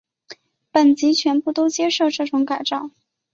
[0.71, 2.89] 本级全部都接受了这种改造。